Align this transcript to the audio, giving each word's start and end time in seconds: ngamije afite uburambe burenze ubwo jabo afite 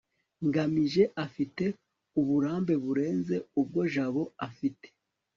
ngamije 0.47 1.03
afite 1.25 1.65
uburambe 2.19 2.73
burenze 2.83 3.35
ubwo 3.59 3.81
jabo 3.93 4.23
afite 4.47 4.87